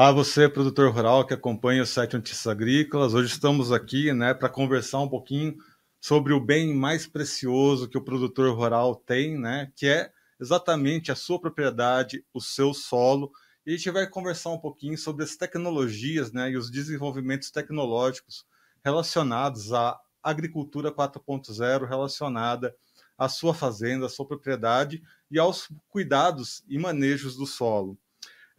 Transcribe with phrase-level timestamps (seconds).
[0.00, 3.12] Olá, você, produtor rural que acompanha o site Notícias Agrícolas.
[3.12, 5.54] Hoje estamos aqui né, para conversar um pouquinho
[6.00, 10.10] sobre o bem mais precioso que o produtor rural tem, né, que é
[10.40, 13.30] exatamente a sua propriedade, o seu solo.
[13.66, 18.46] E a gente vai conversar um pouquinho sobre as tecnologias né, e os desenvolvimentos tecnológicos
[18.82, 22.74] relacionados à agricultura 4.0, relacionada
[23.18, 27.98] à sua fazenda, à sua propriedade e aos cuidados e manejos do solo.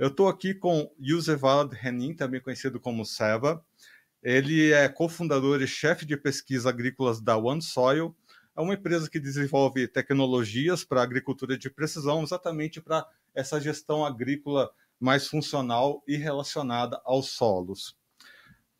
[0.02, 3.64] Eu estou aqui com Yusevalad Renin, também conhecido como Seva.
[4.24, 8.16] Ele é cofundador e chefe de pesquisa agrícolas da OneSoil,
[8.58, 13.06] é uma empresa que desenvolve tecnologias para agricultura de precisão, exatamente para
[13.36, 17.96] essa gestão agrícola mais funcional e relacionada aos solos.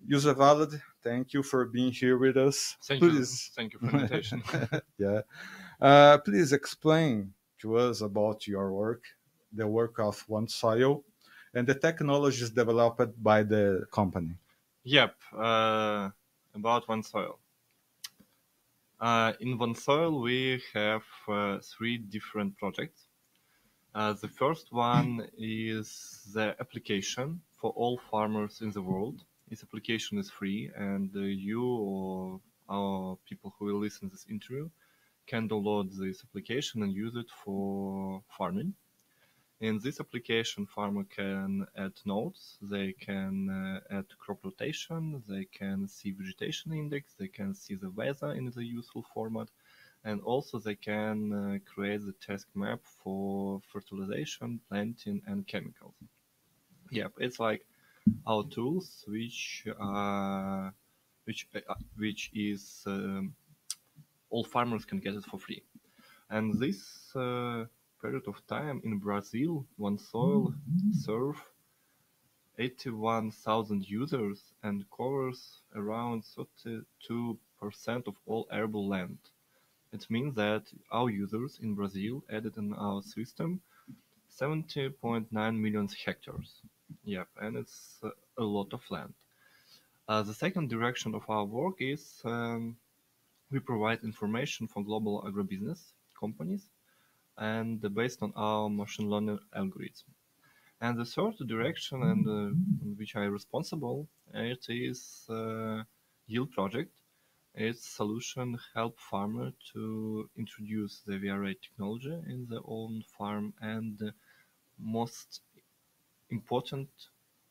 [0.10, 2.76] Yusevalad, thank you for being here with us.
[2.88, 3.46] Thank please.
[3.46, 3.54] you.
[3.54, 4.42] Thank you for the invitation.
[4.98, 5.22] yeah.
[5.80, 9.04] Uh, please explain to us about your work,
[9.54, 11.04] the work of OneSoil,
[11.54, 14.36] and the technologies developed by the company.
[14.84, 16.10] Yep, uh,
[16.56, 17.36] about OneSoil.
[19.00, 23.08] Uh, in OneSoil, we have uh, three different projects.
[23.94, 29.24] Uh, the first one is the application for all farmers in the world.
[29.50, 34.26] This application is free, and uh, you or our people who will listen to this
[34.30, 34.70] interview
[35.28, 38.74] can download this application and use it for farming.
[39.62, 45.88] In this application, farmer can add nodes, they can uh, add crop rotation, they can
[45.88, 49.50] see vegetation index, they can see the weather in the useful format,
[50.04, 55.94] and also they can uh, create the task map for fertilization, planting, and chemicals.
[56.90, 57.64] Yep, it's like
[58.26, 60.72] our tools, which uh,
[61.26, 63.36] which uh, which is um,
[64.32, 65.62] all farmers can get it for free,
[66.32, 67.66] and this uh,
[68.02, 70.54] period of time in Brazil, OneSoil
[70.92, 71.36] serve
[72.58, 76.84] 81,000 users and covers around 32%
[78.08, 79.18] of all arable land.
[79.94, 83.62] It means that our users in Brazil added in our system
[84.40, 86.62] 70.9 million hectares.
[87.04, 88.00] Yep, and it's
[88.38, 89.14] a lot of land.
[90.08, 92.76] Uh, the second direction of our work is um,
[93.52, 96.70] we provide information for global agribusiness companies
[97.42, 100.14] and based on our machine learning algorithm.
[100.80, 102.56] And the third direction, and uh,
[102.98, 105.84] which I responsible, it is uh,
[106.28, 106.92] Yield Project.
[107.56, 114.14] Its solution help farmer to introduce the VRA technology in their own farm and
[114.80, 115.42] most
[116.30, 116.90] important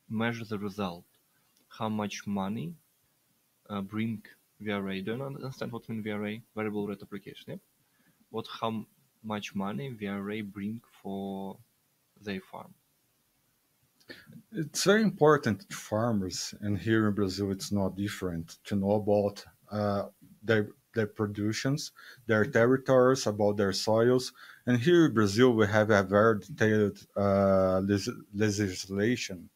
[0.08, 1.04] measure the result.
[1.68, 2.74] How much money
[3.68, 4.22] uh, bring
[4.62, 5.04] VRA?
[5.04, 6.40] Do you understand what mean VRA?
[6.54, 7.44] Variable rate application.
[7.48, 7.56] Yeah.
[8.30, 8.86] What how
[9.22, 11.58] much money VRA bring for
[12.20, 12.74] their farm.
[14.52, 19.44] It's very important to farmers, and here in Brazil, it's not different to know about
[19.70, 20.06] uh,
[20.42, 21.92] their their productions,
[22.26, 24.32] their territories, about their soils.
[24.66, 27.80] And here in Brazil, we have a very detailed uh,
[28.34, 29.48] legislation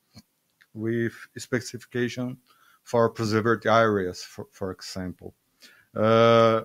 [0.73, 2.39] with specification
[2.83, 5.35] for preserved areas, for, for example.
[5.95, 6.63] Uh,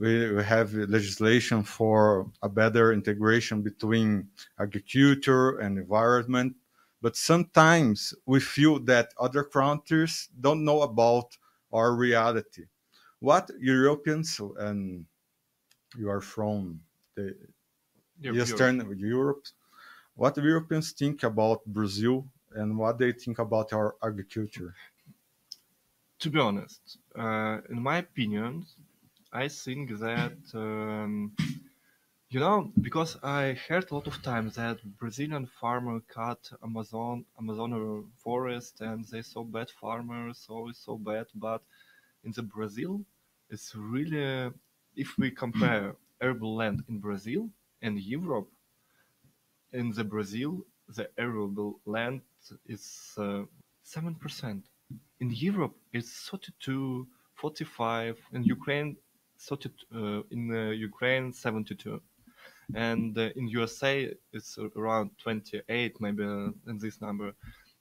[0.00, 4.28] we, we have legislation for a better integration between
[4.58, 6.56] agriculture and environment.
[7.02, 11.36] But sometimes we feel that other countries don't know about
[11.72, 12.64] our reality.
[13.20, 15.04] What Europeans and
[15.98, 16.80] you are from
[17.14, 17.36] the
[18.20, 18.98] Europe, Eastern Europe.
[18.98, 19.44] Europe,
[20.14, 24.74] what Europeans think about Brazil and what they think about our agriculture?
[26.20, 28.66] To be honest, uh, in my opinion,
[29.32, 31.36] I think that um,
[32.28, 38.10] you know because I heard a lot of times that Brazilian farmer cut Amazon Amazon
[38.16, 41.26] forest and they so bad farmers, always so bad.
[41.34, 41.62] But
[42.24, 43.02] in the Brazil,
[43.50, 44.52] it's really
[44.96, 47.48] if we compare arable land in Brazil
[47.82, 48.50] and Europe,
[49.72, 52.20] in the Brazil the arable land
[52.66, 53.42] is uh,
[53.84, 54.64] seven uh, percent.
[55.20, 58.18] In Europe, it's 32, 45.
[58.32, 58.96] In Ukraine,
[59.40, 62.00] 30, uh, in uh, Ukraine 72
[62.74, 67.32] and uh, in USA it's around 28 maybe in this number.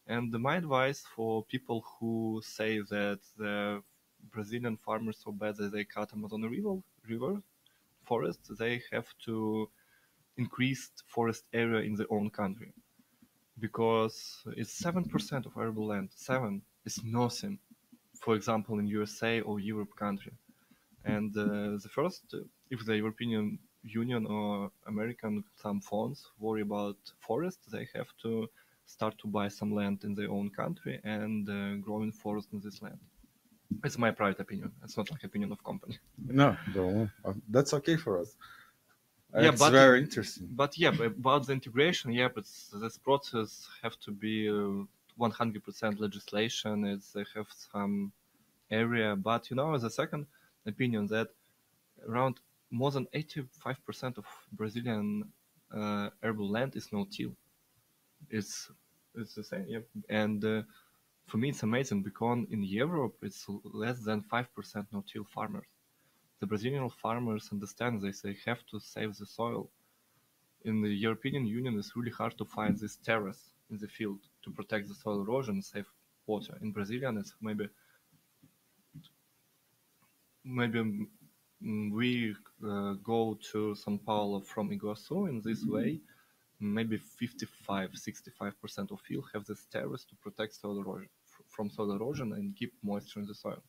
[0.08, 3.82] And my advice for people who say that the
[4.32, 6.78] Brazilian farmers so bad that they cut Amazon river,
[7.08, 7.42] river
[8.06, 9.70] forest they have to
[10.38, 12.74] increase forest area in their own country.
[13.60, 16.10] Because it's 7% of arable land.
[16.16, 17.60] 7 is nothing
[18.22, 20.34] for example in USA or Europe country
[21.16, 21.46] and uh,
[21.84, 22.40] the first, uh,
[22.70, 26.98] if the European Union or American some funds worry about
[27.28, 28.32] forests, they have to
[28.86, 32.82] start to buy some land in their own country and uh, growing forest in this
[32.82, 33.00] land.
[33.84, 34.72] It's my private opinion.
[34.84, 35.98] It's not like opinion of company.
[36.42, 37.10] No, don't.
[37.24, 38.36] Uh, that's okay for us.
[39.34, 40.48] Yeah, it's but- very interesting.
[40.52, 42.46] But yeah, about the integration, yeah, but
[42.82, 44.86] this process have to be uh,
[45.20, 46.86] 100% legislation.
[46.86, 48.12] It's they have some
[48.72, 50.26] area, but you know, the second
[50.70, 51.30] opinion that
[52.08, 52.40] around
[52.72, 55.32] more than 85% of Brazilian
[55.76, 57.34] uh, arable land is no-till.
[58.30, 58.72] It's
[59.16, 59.80] it's the same, yeah.
[60.10, 60.64] And uh,
[61.28, 65.68] for me, it's amazing because in Europe it's less than five percent no-till farmers.
[66.40, 69.70] The Brazilian farmers understand this; they have to save the soil
[70.66, 74.52] in the European Union, it's really hard to find this terrace in the field to
[74.52, 75.88] protect the soil erosion and save
[76.26, 76.58] water.
[76.62, 77.70] In Brazilian, it's maybe
[80.44, 80.80] maybe
[81.64, 86.00] mm, we uh, go to São Paulo from Iguaçu in this way.
[86.62, 91.10] Maybe 55, 65% of field have this terrace to protect soil erosion
[91.48, 93.64] from soil erosion and keep moisture in the soil.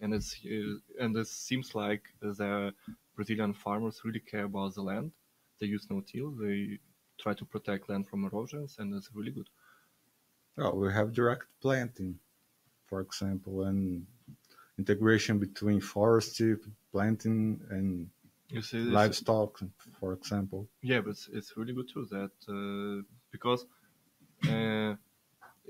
[0.00, 2.72] And it's uh, and it seems like the
[3.16, 5.12] Brazilian farmers really care about the land
[5.60, 6.30] they use no-till.
[6.30, 6.78] They
[7.18, 9.48] try to protect land from erosions, and it's really good.
[10.56, 12.18] Well, we have direct planting,
[12.86, 14.06] for example, and
[14.80, 16.52] integration between forestry,
[16.92, 17.42] planting,
[17.74, 17.88] and
[18.56, 19.50] You see, this, livestock,
[19.98, 20.60] for example.
[20.90, 23.02] yeah, but it's, it's really good too that uh,
[23.34, 23.62] because
[24.52, 24.92] uh,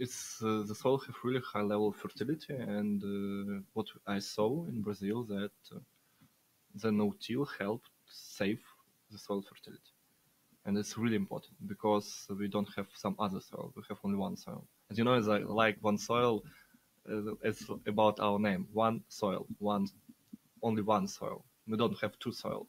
[0.04, 4.48] it's uh, the soil have really high level of fertility, and uh, what I saw
[4.70, 5.80] in Brazil that uh,
[6.82, 7.90] the no-till helped
[8.38, 8.62] save
[9.12, 9.92] the soil fertility,
[10.64, 12.08] and it's really important because
[12.40, 14.62] we don't have some other soil; we have only one soil.
[14.88, 16.34] And you know, it's like, like one soil.
[17.08, 19.86] Uh, it's about our name: one soil, one,
[20.62, 21.44] only one soil.
[21.66, 22.66] We don't have two soil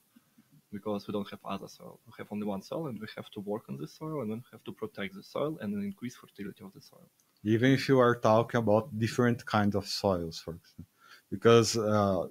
[0.71, 1.99] because we don't have other soil.
[2.05, 4.37] We have only one soil, and we have to work on this soil, and then
[4.39, 7.07] we have to protect the soil and increase fertility of the soil.
[7.43, 10.85] Even if you are talking about different kinds of soils, for example,
[11.29, 12.27] because uh,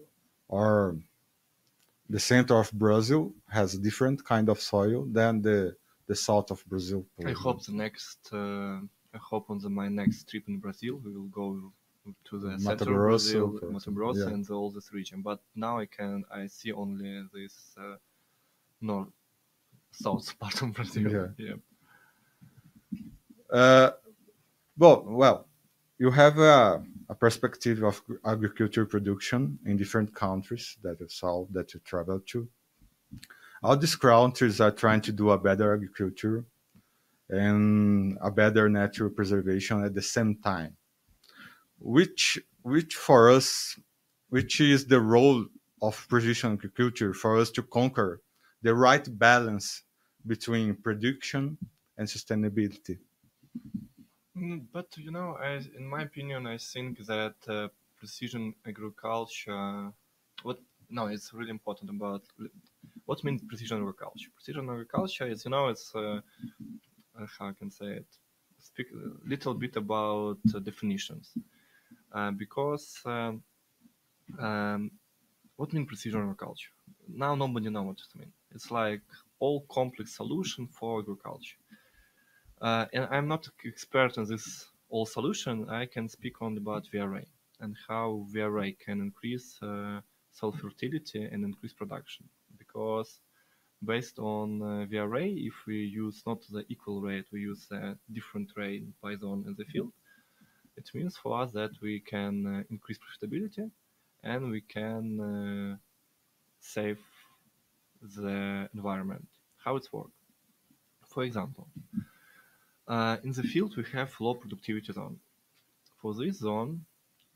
[0.50, 0.96] our
[2.08, 5.76] the center of Brazil has a different kind of soil than the
[6.06, 7.06] the south of Brazil.
[7.24, 8.80] I hope the next, uh,
[9.16, 11.72] I hope on the, my next trip in Brazil, we will go
[12.24, 14.34] to the Mato Grosso, Mato Grosso, yeah.
[14.34, 15.22] and the, all this region.
[15.22, 17.96] But now I can, I see only this uh,
[18.80, 19.08] north,
[19.92, 21.10] south part of Brazil.
[21.10, 21.26] Yeah.
[21.38, 21.54] yeah.
[23.52, 23.90] Uh,
[24.78, 25.46] well, well,
[25.98, 31.74] you have a, a perspective of agriculture production in different countries that you saw that
[31.74, 32.48] you travel to.
[33.62, 36.44] All these countries are trying to do a better agriculture
[37.28, 40.76] and a better natural preservation at the same time.
[41.80, 43.78] Which, which for us,
[44.28, 45.46] which is the role
[45.82, 48.20] of precision agriculture for us to conquer
[48.62, 49.82] the right balance
[50.26, 51.58] between production
[51.96, 52.98] and sustainability.
[54.36, 55.36] Mm, But you know,
[55.76, 57.68] in my opinion, I think that uh,
[57.98, 59.92] precision agriculture.
[60.42, 60.58] What?
[60.88, 62.22] No, it's really important about
[63.06, 64.30] what means precision agriculture.
[64.34, 66.20] Precision agriculture is, you know, it's uh,
[67.18, 68.06] uh, how I can say it.
[68.58, 71.32] Speak a little bit about uh, definitions,
[72.12, 73.42] uh, because um,
[74.38, 74.90] um,
[75.56, 76.70] what means precision agriculture?
[77.08, 78.32] Now nobody knows what it means.
[78.54, 79.02] It's like
[79.38, 81.56] all complex solution for agriculture.
[82.60, 85.68] Uh, and I'm not expert in this all solution.
[85.70, 87.24] I can speak only about VRA
[87.60, 90.00] and how VRA can increase uh,
[90.32, 92.28] soil fertility and increase production.
[92.58, 93.20] Because
[93.84, 98.50] based on uh, VRA, if we use not the equal rate, we use a different
[98.56, 99.92] rate by zone in the field,
[100.76, 103.70] it means for us that we can uh, increase profitability
[104.22, 105.76] and we can uh,
[106.60, 106.98] save
[108.02, 109.26] the environment.
[109.64, 110.10] How it's work?
[111.06, 111.66] For example,
[112.88, 115.18] uh, in the field we have low productivity zone.
[116.00, 116.84] For this zone,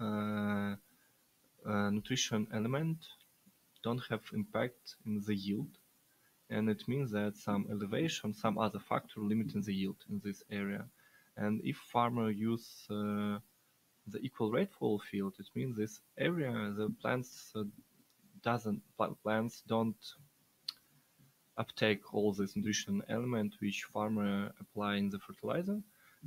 [0.00, 0.76] uh,
[1.66, 2.98] uh, nutrition element
[3.82, 5.68] don't have impact in the yield,
[6.50, 10.86] and it means that some elevation, some other factor limiting the yield in this area.
[11.36, 13.38] And if farmer use uh,
[14.06, 17.64] the equal rate rainfall field, it means this area the plants uh,
[18.42, 19.96] doesn't pla- plants don't
[21.56, 25.80] uptake all this nutrition element which farmer apply in the fertilizer.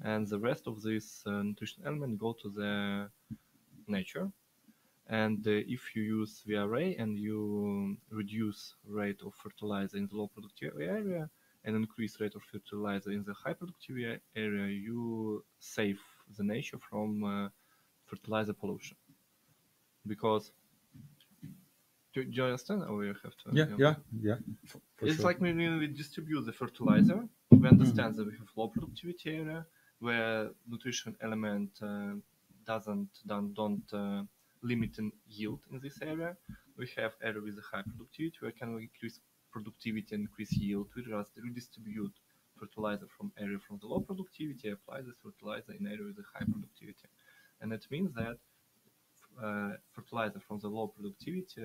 [0.04, 3.10] And the rest of this uh, nutrition element go to the
[3.88, 4.32] nature.
[5.08, 10.28] And uh, if you use VRA and you reduce rate of fertilizer in the low
[10.28, 11.30] productive area
[11.68, 13.98] and increase rate of fertilizer in the high productive
[14.36, 16.00] area you save
[16.38, 17.50] the nature from uh,
[18.06, 18.98] fertilizer pollution
[20.08, 20.52] because
[22.14, 24.36] do, do you understand or you have to Yeah, yeah, yeah.
[24.66, 25.26] for- for it's sure.
[25.26, 29.66] like when we distribute the fertilizer, we understand that we have low productivity area
[30.00, 32.14] where nutrition element uh,
[32.66, 34.24] doesn't don't, don't uh,
[34.62, 36.38] limit in yield in this area.
[36.78, 39.20] We have area with a high productivity where can we increase
[39.52, 40.88] productivity and increase yield.
[40.96, 42.14] We just redistribute
[42.60, 46.46] fertilizer from area from the low productivity, apply this fertilizer in area with a high
[46.46, 47.08] productivity.
[47.62, 48.38] And it means that
[49.42, 51.64] uh, fertilizer from the low productivity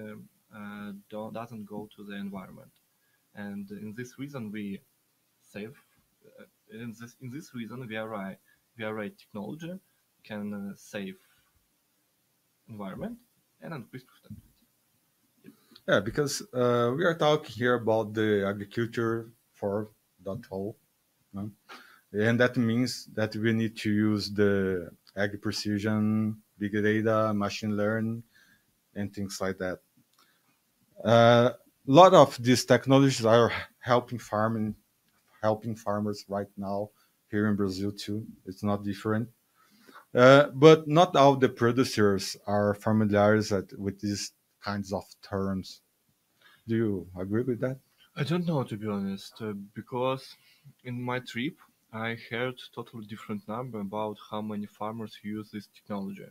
[0.55, 2.73] uh, doesn't go to the environment.
[3.35, 4.81] And in this reason, we
[5.41, 5.75] save.
[6.39, 8.37] Uh, in this in this reason, VRA
[8.79, 9.73] VRA technology
[10.25, 11.17] can uh, save
[12.69, 13.17] environment
[13.61, 14.52] and increase profitability.
[15.89, 19.91] Yeah, because uh, we are talking here about the agriculture for
[20.25, 20.75] 4.0,
[21.35, 21.51] no?
[22.13, 28.23] and that means that we need to use the ag precision, big data, machine learning,
[28.95, 29.81] and things like that.
[31.05, 31.53] A uh,
[31.87, 34.77] lot of these technologies are helping farming,
[35.43, 36.91] helping farmers right now
[37.29, 38.25] here in Brazil too.
[38.47, 39.29] It's not different.
[40.15, 43.43] Uh, but not all the producers are familiar
[43.79, 44.33] with these
[44.65, 45.81] kinds of terms.
[46.67, 47.79] Do you agree with that?
[48.17, 50.37] I don't know, to be honest, uh, because
[50.85, 51.57] in my trip,
[51.93, 56.29] I heard totally different number about how many farmers use this technology.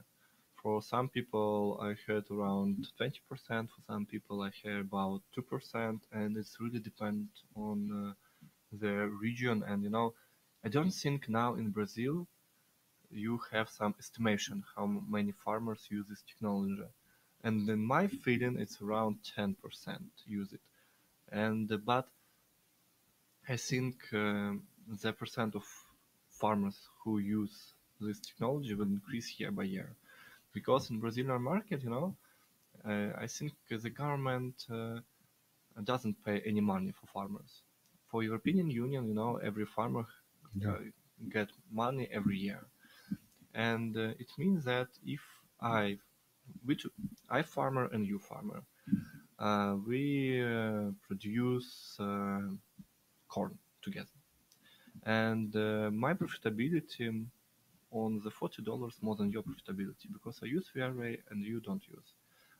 [0.61, 3.69] For some people, I heard around 20%.
[3.69, 8.13] For some people, I heard about 2%, and it's really depend on uh,
[8.71, 9.63] the region.
[9.63, 10.13] And you know,
[10.63, 12.27] I don't think now in Brazil
[13.11, 16.83] you have some estimation how many farmers use this technology.
[17.43, 19.55] And in my feeling, it's around 10%
[20.25, 20.61] use it.
[21.31, 22.07] And uh, but
[23.49, 24.53] I think uh,
[25.01, 25.63] the percent of
[26.29, 29.95] farmers who use this technology will increase year by year,
[30.53, 32.15] because in Brazilian market, you know,
[32.85, 34.99] uh, I think the government uh,
[35.83, 37.61] doesn't pay any money for farmers.
[38.09, 40.05] For European Union, you know, every farmer
[40.59, 40.71] yeah.
[40.71, 40.77] Uh,
[41.29, 42.65] get money every year
[43.53, 45.21] and uh, it means that if
[45.61, 45.97] I,
[46.65, 46.85] which
[47.29, 48.63] I farmer and you farmer,
[49.39, 52.41] uh, we uh, produce uh,
[53.27, 54.17] corn together,
[55.05, 57.25] and uh, my profitability
[57.91, 61.83] on the forty dollars more than your profitability because I use VRA and you don't
[61.87, 62.13] use.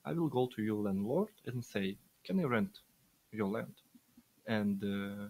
[0.06, 2.80] I will go to your landlord and say, "Can I rent
[3.32, 3.76] your land?"
[4.48, 5.28] And uh,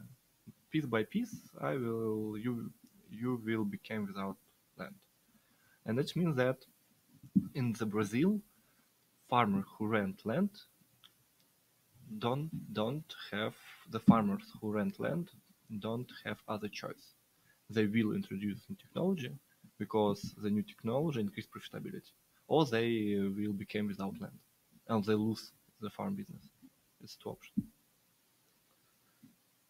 [0.72, 2.72] piece by piece, I will you
[3.10, 4.38] you will become without
[4.78, 4.96] land
[5.86, 6.58] and that means that
[7.56, 8.40] in the Brazil,
[9.32, 10.52] farmer who rent land
[12.26, 13.56] don't don't have
[13.90, 15.32] the farmers who rent land
[15.80, 17.06] don't have other choice.
[17.70, 19.38] They will introduce new technology
[19.78, 22.12] because the new technology increase profitability,
[22.48, 24.40] or they uh, will become without land
[24.88, 26.46] and they lose the farm business.
[27.02, 27.66] It's two options.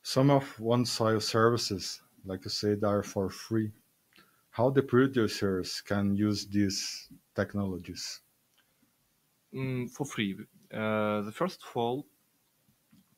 [0.04, 3.74] Some of one soil services, like you said, are for free
[4.52, 8.22] how the producers can use these technologies?
[9.54, 10.36] Mm, for free.
[10.74, 12.06] Uh, the first of all,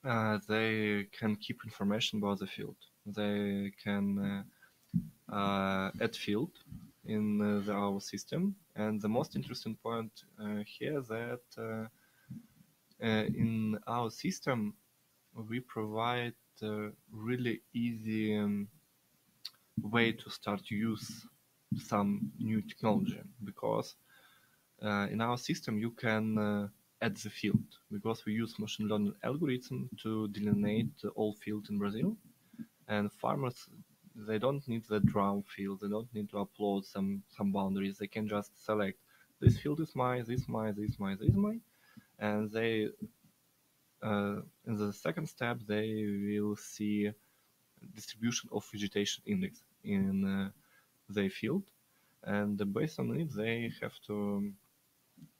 [0.03, 2.75] uh, they can keep information about the field.
[3.05, 4.45] They can
[5.29, 6.51] uh, uh add field
[7.05, 10.11] in uh, the, our system, and the most interesting point
[10.65, 11.89] here that
[12.99, 14.73] in our system
[15.49, 16.33] we provide
[17.11, 18.67] really easy um,
[19.81, 21.27] way to start to use
[21.77, 23.95] some new technology because
[24.83, 26.67] uh, in our system you can uh,
[27.01, 32.15] add the field because we use machine learning algorithm to delineate all field in Brazil
[32.87, 33.67] and farmers
[34.15, 38.07] they don't need the drum field they don't need to upload some some boundaries they
[38.07, 38.97] can just select
[39.39, 41.61] this field is mine this mine this mine this mine
[42.19, 42.89] and they
[44.03, 47.11] uh, in the second step they will see
[47.95, 50.49] distribution of vegetation index in uh,
[51.09, 51.63] their field,
[52.23, 54.51] and based on it, they have to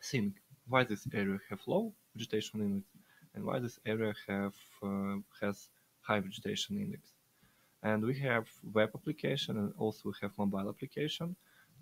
[0.01, 0.33] think
[0.67, 2.87] why this area have low vegetation index
[3.35, 5.69] and why this area have uh, has
[6.01, 7.13] high vegetation index.
[7.81, 11.35] And we have web application and also we have mobile application.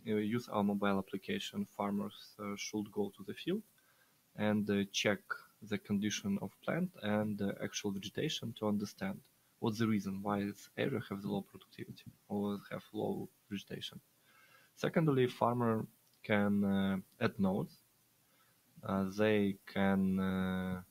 [0.06, 1.66] We use our mobile application.
[1.78, 3.62] Farmers uh, should go to the field
[4.38, 5.20] and uh, check
[5.70, 9.20] the condition of plant and the actual vegetation to understand
[9.60, 14.00] what's the reason why this area has low productivity or have low vegetation.
[14.76, 15.86] Secondly, farmer
[16.24, 17.81] can uh, add nodes.
[19.18, 20.82] They can uh,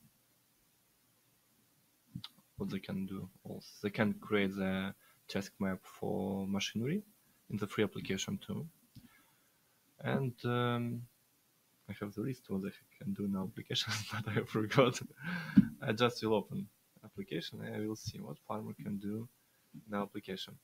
[2.57, 4.95] what they can do also they can create the
[5.29, 7.03] task map for machinery
[7.51, 8.67] in the free application too.
[10.03, 11.03] And um,
[11.89, 15.01] I have the list what they can do now applications, but I forgot.
[15.83, 16.69] I just will open
[17.05, 19.29] application and I will see what farmer can do
[19.87, 20.59] in our application.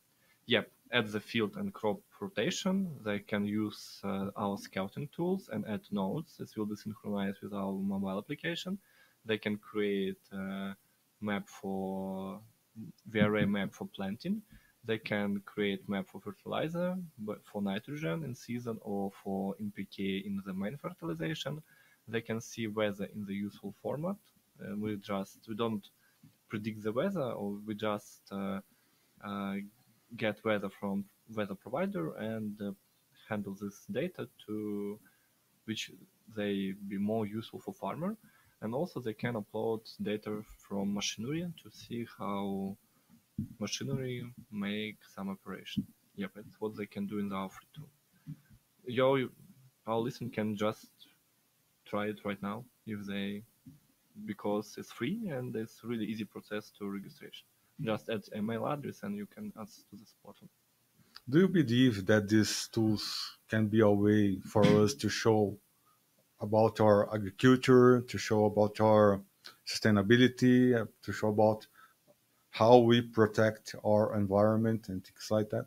[0.46, 5.66] Yep, at the field and crop rotation, they can use uh, our scouting tools and
[5.66, 6.36] add nodes.
[6.38, 8.78] This will be synchronized with our mobile application.
[9.24, 10.76] They can create a
[11.20, 12.40] map for
[13.10, 14.42] VRA map for planting.
[14.84, 20.40] They can create map for fertilizer, but for nitrogen in season or for NPK in
[20.46, 21.60] the main fertilization.
[22.06, 24.16] They can see weather in the useful format.
[24.60, 25.84] Uh, we just we don't
[26.48, 28.60] predict the weather, or we just uh,
[29.24, 29.54] uh,
[30.16, 32.72] get weather from weather provider and uh,
[33.28, 34.98] handle this data to
[35.64, 35.90] which
[36.36, 38.16] they be more useful for farmer.
[38.62, 42.76] And also they can upload data from machinery to see how
[43.58, 45.86] machinery make some operation.
[46.16, 47.88] Yep that's what they can do in the alfred tool.
[48.86, 49.28] Your
[49.86, 50.88] our listener can just
[51.84, 53.42] try it right now if they
[54.24, 57.46] because it's free and it's really easy process to registration
[57.80, 60.48] just add email address and you can add to this portal
[61.28, 65.58] do you believe that these tools can be a way for us to show
[66.40, 69.20] about our agriculture, to show about our
[69.66, 71.66] sustainability, to show about
[72.50, 75.66] how we protect our environment and things like that?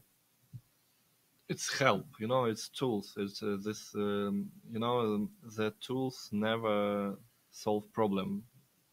[1.48, 2.46] It's help, you know.
[2.46, 3.14] It's tools.
[3.18, 7.16] It's uh, this, um, you know, the tools never
[7.52, 8.44] solve problem.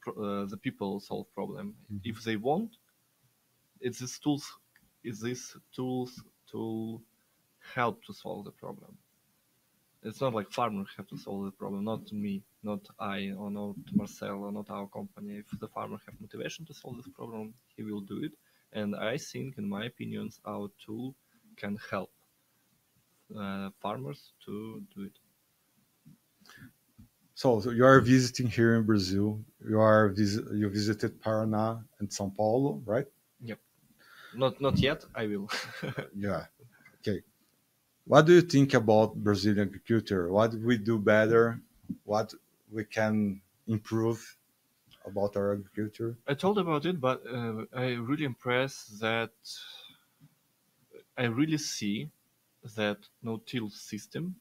[0.06, 1.74] Uh, the people solve problem.
[1.92, 2.08] Mm-hmm.
[2.10, 2.76] If they want,
[3.86, 4.46] it's these tools.
[5.04, 6.12] Is these tools
[6.52, 7.02] to
[7.74, 8.98] help to solve the problem.
[10.02, 13.76] It's not like farmers have to solve the problem, not me, not I, or not
[13.92, 15.36] Marcel, or not our company.
[15.36, 18.32] If the farmer have motivation to solve this problem, he will do it.
[18.72, 21.14] And I think, in my opinions, our tool
[21.56, 22.12] can help
[23.36, 25.18] uh, farmers to do it.
[27.34, 29.44] So, so, you are visiting here in Brazil.
[29.68, 33.06] You are vis- you visited Paraná and São Paulo, right?
[34.36, 35.04] Not not yet.
[35.14, 35.48] I will.
[36.14, 36.46] yeah.
[37.00, 37.22] Okay.
[38.06, 40.30] What do you think about Brazilian agriculture?
[40.32, 41.60] What we do better?
[42.04, 42.34] What
[42.70, 44.38] we can improve
[45.04, 46.18] about our agriculture?
[46.26, 49.32] I told about it, but uh, I really impressed that
[51.18, 52.10] I really see
[52.76, 54.40] that no-till system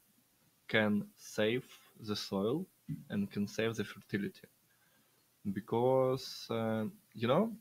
[0.68, 1.66] can save
[2.00, 2.66] the soil
[3.10, 4.48] and can save the fertility
[5.52, 7.56] because uh, you know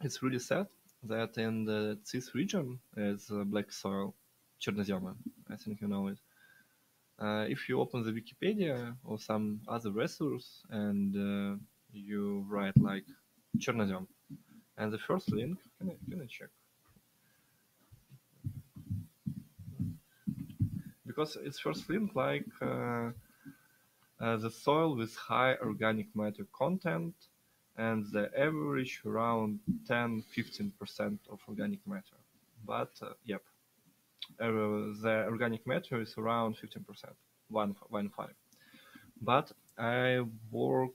[0.00, 0.66] it's really sad
[1.04, 4.14] that in the this region is black soil,
[4.60, 5.14] Chernozem.
[5.50, 6.18] I think you know it.
[7.20, 11.56] Uh, if you open the Wikipedia or some other resource and uh,
[11.92, 13.04] you write like
[13.58, 14.06] Chernozem,
[14.76, 16.48] and the first link, can I, can I check?
[21.06, 23.10] Because it's first link like uh,
[24.20, 27.14] uh the soil with high organic matter content
[27.78, 32.18] and the average around 10-15% of organic matter.
[32.66, 33.42] But uh, yep,
[34.40, 37.04] uh, the organic matter is around 15%,
[37.48, 38.34] one, one five.
[39.22, 40.90] But I work,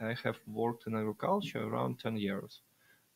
[0.00, 2.60] I have worked in agriculture around 10 years,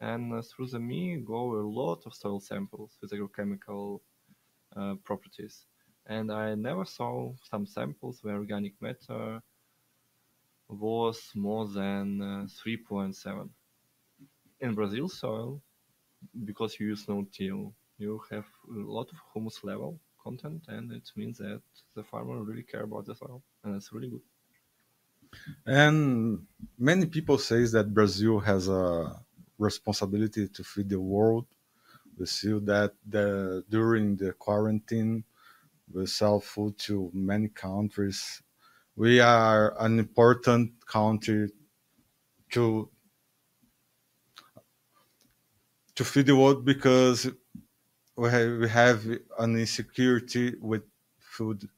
[0.01, 4.01] and uh, through the me go a lot of soil samples with agrochemical
[4.75, 5.67] uh, properties,
[6.07, 9.43] and I never saw some samples where organic matter
[10.69, 13.55] was more than uh, 3.7.
[14.61, 15.63] In Brazil soil,
[16.45, 21.39] because you use no-till, you have a lot of humus level content, and it means
[21.39, 21.63] that
[21.95, 24.23] the farmer really care about the soil, and that's really good.
[25.65, 26.47] And
[26.79, 29.25] many people say that Brazil has a
[29.59, 31.47] responsibility to feed the world.
[32.19, 35.25] We see that the, during the quarantine,
[35.93, 38.43] we sell food to many countries
[38.97, 41.51] we are an important country
[42.51, 42.91] to
[45.95, 47.31] to feed the world because
[48.17, 49.07] we have, we have
[49.39, 50.85] an insecurity with
[51.19, 51.69] food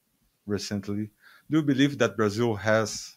[0.46, 1.10] recently.
[1.50, 3.16] Do you believe that Brazil has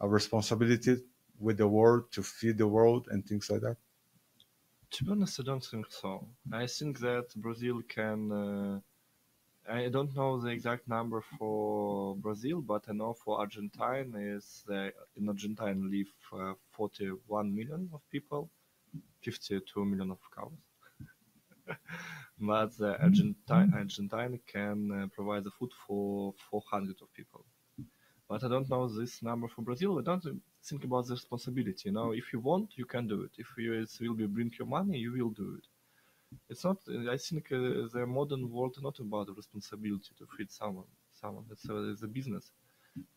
[0.00, 1.04] a responsibility
[1.38, 3.78] with the world to feed the world and things like that?
[4.92, 6.28] To be honest, I don't think so.
[6.52, 8.80] I think that Brazil can uh,
[9.68, 14.92] I don't know the exact number for Brazil, but I know for Argentine is the,
[15.16, 18.50] in Argentine live uh, 41 million of people,
[19.22, 20.52] 52 million of cows.
[22.40, 27.44] but the Argentine Argentine can uh, provide the food for 400 of people.
[28.28, 29.98] But I don't know this number for Brazil.
[29.98, 30.24] I don't
[30.64, 31.82] think about the responsibility.
[31.84, 33.30] You know, if you want, you can do it.
[33.38, 35.66] If you it will be bring your money, you will do it
[36.52, 36.78] it's not.
[37.16, 40.90] I think uh, the modern world not about responsibility to feed someone.
[41.22, 41.44] Someone.
[41.50, 42.44] It's a, it's a business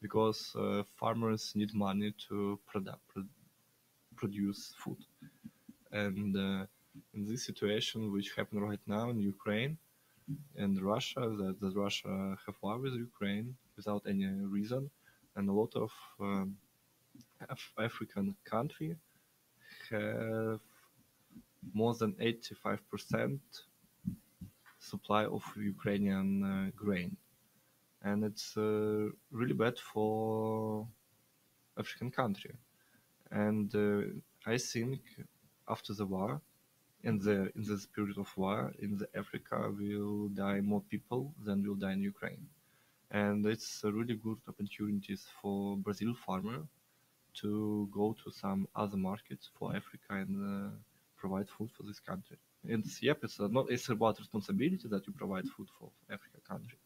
[0.01, 3.33] because uh, farmers need money to product, pro-
[4.15, 5.01] produce food,
[5.91, 6.65] and uh,
[7.15, 9.77] in this situation which happened right now in Ukraine
[10.57, 14.89] and Russia, that, that Russia have war with Ukraine without any reason,
[15.35, 16.57] and a lot of um,
[17.49, 18.95] Af- African country
[19.91, 20.61] have
[21.75, 23.39] more than 85%
[24.79, 27.17] supply of Ukrainian uh, grain,
[28.01, 30.87] and it's uh, really bad for
[31.77, 32.55] African country.
[33.29, 35.01] And uh, I think
[35.67, 36.41] after the war,
[37.03, 41.63] in the in this period of war in the Africa will die more people than
[41.65, 42.45] will die in Ukraine,
[43.11, 46.59] and it's a really good opportunities for Brazil farmer
[47.41, 50.69] to go to some other markets for Africa and uh,
[51.17, 52.37] provide food for this country.
[52.67, 56.77] And yep, it's uh, not it's about responsibility that you provide food for Africa country,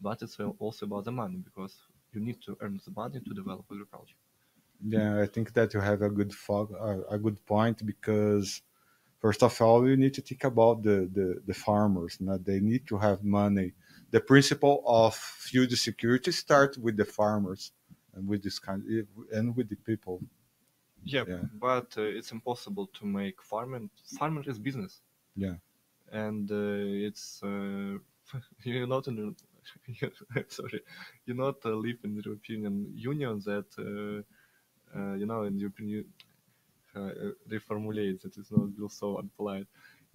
[0.00, 1.74] but it's also about the money because
[2.12, 4.16] you need to earn the money to develop agriculture.
[4.86, 6.32] Yeah, I think that you have a good
[7.10, 8.62] a good point because
[9.18, 12.18] first of all, you need to think about the, the, the farmers.
[12.20, 13.72] Now, they need to have money.
[14.10, 17.72] The principle of food security starts with the farmers
[18.14, 18.82] and with this kind
[19.32, 20.20] and with the people.
[21.04, 21.40] Yeah, yeah.
[21.60, 23.90] but uh, it's impossible to make farming.
[24.18, 25.00] Farming is business.
[25.36, 25.54] Yeah,
[26.12, 27.98] and uh, it's uh,
[28.64, 29.36] you're not in.
[30.48, 30.80] sorry,
[31.26, 35.60] you not uh, live in the European Union that uh, uh, you know in the
[35.60, 36.04] European
[36.94, 37.10] uh,
[37.48, 39.66] reformulate that is not will so unpolite.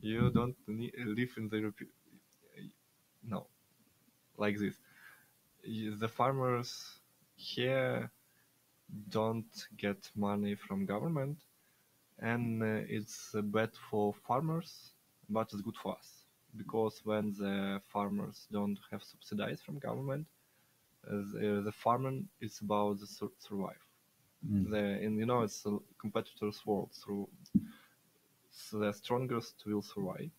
[0.02, 1.90] You don't need, live in the European.
[3.24, 3.48] No,
[4.38, 4.76] like this.
[5.64, 7.00] The farmers
[7.36, 8.10] here
[9.10, 11.38] don't get money from government,
[12.20, 14.94] and uh, it's bad for farmers,
[15.30, 16.26] but it's good for us
[16.58, 20.28] because when the farmers don't have subsidies from government,
[21.08, 23.82] uh, the, the farming is about the sur- survive.
[24.48, 24.70] Mm.
[24.70, 26.92] The, and you know it's a competitors' world.
[26.94, 27.28] Through
[28.52, 30.32] so the strongest will survive,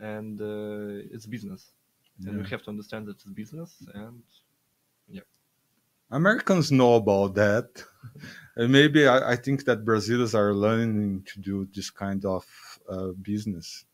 [0.00, 1.72] and uh, it's business,
[2.18, 2.30] yeah.
[2.30, 3.88] and we have to understand that it's business.
[3.94, 4.22] And
[5.08, 5.22] yeah,
[6.10, 7.84] Americans know about that,
[8.56, 12.44] and maybe I, I, think that Brazilians are learning to do this kind of
[12.88, 13.84] uh, business.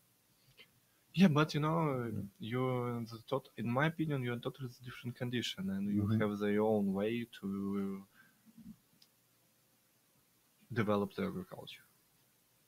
[1.13, 5.69] Yeah, but you know, you're in, tot- in my opinion, you're in totally different condition,
[5.69, 6.21] and you mm-hmm.
[6.21, 8.03] have their own way to
[10.73, 11.85] develop the agriculture.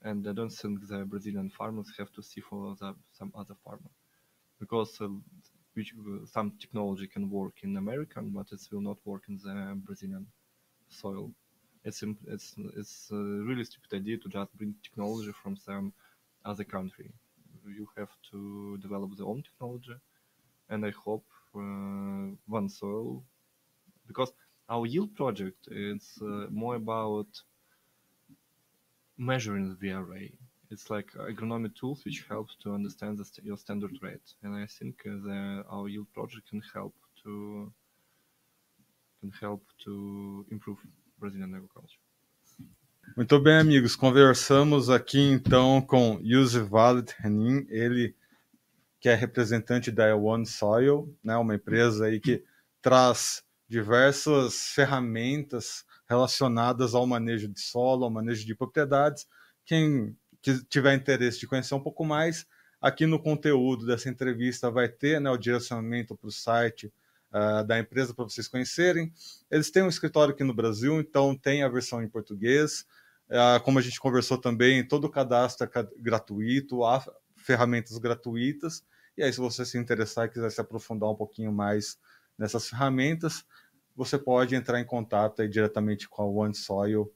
[0.03, 3.91] And I don't think the Brazilian farmers have to see for the, some other farmer,
[4.59, 5.07] because uh,
[5.79, 9.55] which, uh, some technology can work in American, but it will not work in the
[9.87, 10.27] Brazilian
[10.89, 11.31] soil.
[11.85, 12.03] It's
[12.35, 15.93] it's it's a really stupid idea to just bring technology from some
[16.45, 17.09] other country.
[17.79, 19.95] You have to develop the own technology,
[20.69, 23.23] and I hope uh, one soil,
[24.07, 24.31] because
[24.69, 27.31] our yield project is uh, more about
[29.17, 30.33] measuring the array.
[30.71, 34.67] It's like agronomy tools which help to understand the st- your standard rate, and I
[34.67, 37.73] think uh, the, our yield project can help to
[39.19, 40.77] can help to improve
[41.17, 41.99] Brazilian agriculture.
[43.17, 43.95] Muito bem, amigos.
[43.95, 48.15] Conversamos aqui então com Yusuf Valid Renin, ele
[48.99, 52.43] que é representante da One Soil, né, uma empresa aí que
[52.81, 59.25] traz diversas ferramentas relacionadas ao manejo de solo, ao manejo de propriedades.
[59.65, 60.15] Quem
[60.69, 62.45] tiver interesse de conhecer um pouco mais,
[62.81, 66.91] aqui no conteúdo dessa entrevista vai ter né, o direcionamento para o site
[67.31, 69.11] uh, da empresa para vocês conhecerem.
[69.49, 72.85] Eles têm um escritório aqui no Brasil, então tem a versão em português.
[73.29, 77.03] Uh, como a gente conversou também, todo o cadastro é gratuito, há
[77.35, 78.83] ferramentas gratuitas.
[79.17, 81.97] E aí, se você se interessar e quiser se aprofundar um pouquinho mais
[82.37, 83.43] nessas ferramentas,
[83.95, 87.11] você pode entrar em contato aí diretamente com a One Soil uh,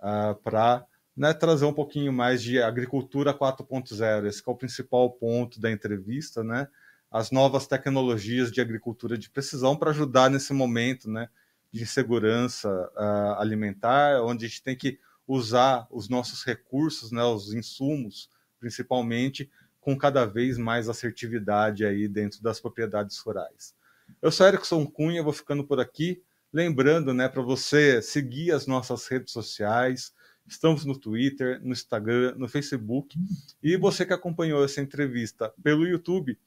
[0.00, 4.26] ah, para né, trazer um pouquinho mais de agricultura 4.0.
[4.26, 6.68] Esse é o principal ponto da entrevista, né?
[7.10, 11.28] As novas tecnologias de agricultura de precisão para ajudar nesse momento, né?
[11.72, 17.22] De insegurança uh, alimentar, onde a gente tem que usar os nossos recursos, né?
[17.22, 19.48] Os insumos, principalmente,
[19.80, 23.74] com cada vez mais assertividade aí dentro das propriedades rurais.
[24.20, 26.22] Eu sou Erickson Cunha, vou ficando por aqui.
[26.52, 30.12] Lembrando, né, para você seguir as nossas redes sociais.
[30.46, 33.18] Estamos no Twitter, no Instagram, no Facebook.
[33.62, 36.38] E você que acompanhou essa entrevista pelo YouTube,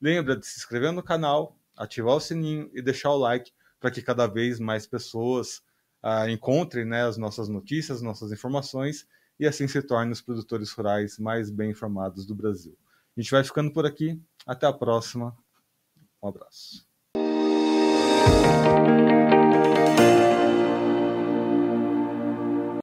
[0.00, 4.02] lembra de se inscrever no canal, ativar o sininho e deixar o like para que
[4.02, 5.62] cada vez mais pessoas
[6.02, 9.06] ah, encontrem né, as nossas notícias, nossas informações
[9.38, 12.76] e assim se tornem os produtores rurais mais bem informados do Brasil.
[13.16, 14.20] A gente vai ficando por aqui.
[14.46, 15.36] Até a próxima.
[16.22, 16.86] Um abraço.